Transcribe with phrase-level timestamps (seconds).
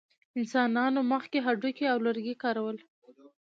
[0.39, 2.77] انسانانو مخکې هډوکي او لرګي کارول.